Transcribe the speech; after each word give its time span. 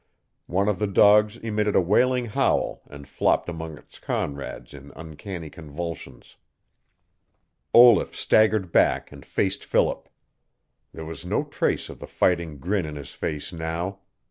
One 0.47 0.67
of 0.67 0.79
the 0.79 0.87
dogs 0.87 1.37
emitted 1.37 1.75
a 1.75 1.79
wailing 1.79 2.25
howl 2.25 2.81
and 2.89 3.07
flopped 3.07 3.47
among 3.47 3.77
its 3.77 3.99
comrades 3.99 4.73
in 4.73 4.91
uncanny 4.95 5.51
convulsions. 5.51 6.37
Olaf 7.71 8.15
staggered 8.15 8.71
back, 8.71 9.11
and 9.11 9.23
faced 9.23 9.63
Philip. 9.63 10.09
There 10.91 11.05
was 11.05 11.23
no 11.23 11.43
trace 11.43 11.87
of 11.87 11.99
the 11.99 12.07
fighting 12.07 12.57
grin 12.57 12.87
in 12.87 12.95
his 12.95 13.11
face 13.11 13.53
now. 13.53 13.99